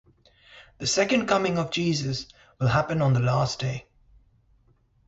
The 0.79 0.87
second 0.87 1.27
coming 1.27 1.59
of 1.59 1.69
Jesus 1.69 2.25
will 2.59 2.69
happen 2.69 3.03
on 3.03 3.13
the 3.13 3.19
last 3.19 3.59
day. 3.59 3.85